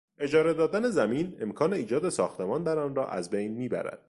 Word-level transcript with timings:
اجاره 0.19 0.53
دادن 0.53 0.89
زمین 0.89 1.37
امکان 1.39 1.73
ایجاد 1.73 2.09
ساختمان 2.09 2.63
در 2.63 2.79
آنرا 2.79 3.07
از 3.07 3.29
بین 3.29 3.51
میبرد. 3.53 3.99